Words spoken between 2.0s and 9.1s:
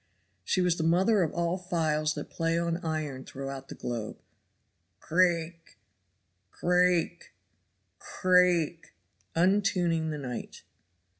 that play on iron throughout the globe. Crake! crake! crake!